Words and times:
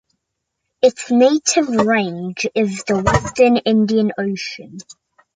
Its 0.81 1.11
native 1.11 1.67
range 1.69 2.47
is 2.55 2.83
the 2.85 2.99
Western 3.03 3.57
Indian 3.57 4.11
Ocean. 4.17 4.79